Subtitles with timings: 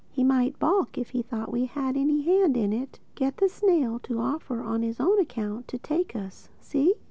[0.09, 2.97] "He might balk if he thought we had any hand in it.
[3.13, 6.49] Get the snail to offer on his own account to take us.
[6.59, 6.95] See?"